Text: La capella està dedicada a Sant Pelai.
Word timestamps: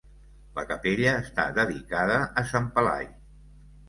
La 0.59 0.61
capella 0.69 1.11
està 1.17 1.45
dedicada 1.57 2.15
a 2.43 2.45
Sant 2.53 2.71
Pelai. 2.79 3.07